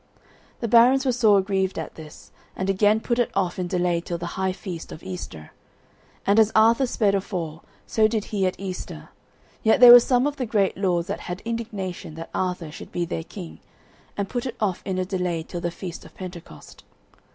[0.61, 4.17] The barons were sore aggrieved at this, and again put it off in delay till
[4.17, 5.51] the high feast of Easter.
[6.25, 9.09] And as Arthur sped afore, so did he at Easter;
[9.61, 13.05] yet there were some of the great lords that had indignation that Arthur should be
[13.05, 13.59] their king,
[14.17, 16.83] and put it off in a delay till the feast of Pentecost.